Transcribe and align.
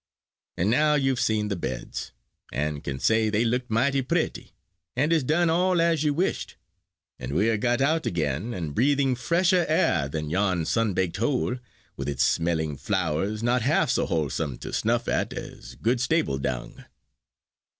and 0.57 0.71
now 0.71 0.95
you've 0.95 1.19
seen 1.19 1.47
the 1.47 1.55
beds, 1.55 2.11
and 2.51 2.83
can 2.83 2.97
say 2.99 3.29
they 3.29 3.45
looked 3.45 3.69
mighty 3.69 4.01
pretty, 4.01 4.51
and 4.95 5.13
is 5.13 5.23
done 5.23 5.47
all 5.47 5.79
as 5.79 6.01
you 6.03 6.11
wished; 6.11 6.55
and 7.19 7.33
we're 7.35 7.55
got 7.55 7.81
out 7.81 8.07
again, 8.07 8.51
and 8.51 8.73
breathing 8.73 9.13
fresher 9.13 9.63
air 9.69 10.09
than 10.09 10.31
yon 10.31 10.65
sunbaked 10.65 11.17
hole, 11.17 11.57
with 11.97 12.09
its 12.09 12.23
smelling 12.23 12.75
flowers, 12.75 13.43
not 13.43 13.61
half 13.61 13.91
so 13.91 14.07
wholesome 14.07 14.57
to 14.57 14.73
snuff 14.73 15.07
at 15.07 15.33
as 15.33 15.75
good 15.75 16.01
stable 16.01 16.39
dung." 16.39 16.83